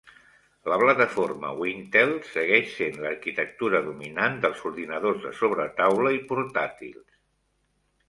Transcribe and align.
La 0.71 0.77
plataforma 0.83 1.51
Wintel 1.59 2.15
segueix 2.31 2.73
sent 2.79 2.97
l'arquitectura 3.05 3.83
dominant 3.93 4.43
dels 4.49 4.67
ordinadors 4.73 5.23
de 5.29 5.37
sobretaula 5.45 6.19
i 6.21 6.27
portàtils. 6.35 7.11